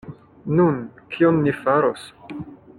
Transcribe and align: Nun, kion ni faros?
Nun, 0.59 0.79
kion 1.17 1.39
ni 1.45 1.55
faros? 1.61 2.11